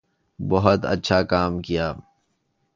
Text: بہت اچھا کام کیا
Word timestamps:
بہت 0.39 0.85
اچھا 0.85 1.21
کام 1.23 1.61
کیا 1.61 1.93